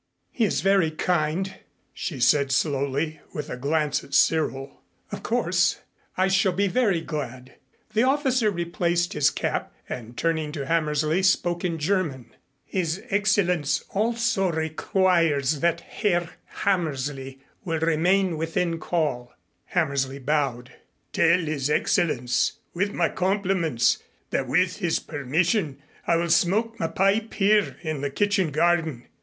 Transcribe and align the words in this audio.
"He 0.31 0.45
is 0.45 0.61
very 0.61 0.89
kind," 0.89 1.57
she 1.93 2.19
said 2.19 2.51
slowly 2.51 3.19
with 3.35 3.51
a 3.51 3.55
glance 3.55 4.03
at 4.03 4.15
Cyril. 4.15 4.81
"Of 5.11 5.21
course 5.21 5.79
I 6.17 6.27
shall 6.27 6.53
be 6.53 6.67
very 6.67 7.01
glad." 7.01 7.53
The 7.93 8.01
officer 8.01 8.49
replaced 8.49 9.13
his 9.13 9.29
cap 9.29 9.71
and, 9.87 10.17
turning 10.17 10.51
to 10.53 10.65
Hammersley, 10.65 11.21
spoke 11.21 11.63
in 11.63 11.77
German. 11.77 12.31
"His 12.65 13.03
Excellenz 13.11 13.83
also 13.91 14.51
requests 14.51 15.59
that 15.59 15.81
Herr 15.81 16.31
Hammersley 16.47 17.39
will 17.63 17.77
remain 17.81 18.37
within 18.37 18.79
call." 18.79 19.35
Hammersley 19.65 20.17
bowed. 20.17 20.71
"Tell 21.13 21.37
his 21.41 21.69
Excellenz 21.69 22.53
with 22.73 22.91
my 22.91 23.09
compliments 23.09 23.99
that 24.31 24.47
with 24.47 24.77
his 24.77 24.97
permission 24.97 25.79
I 26.07 26.15
will 26.15 26.31
smoke 26.31 26.79
my 26.79 26.87
pipe 26.87 27.35
here 27.35 27.77
in 27.83 28.01
the 28.01 28.09
kitchen 28.09 28.49
garden." 28.49 29.07